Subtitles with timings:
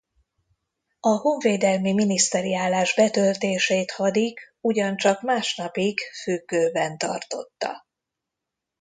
[0.99, 7.85] A honvédelmi miniszteri állás betöltését Hadik ugyancsak másnapig függőben tartotta.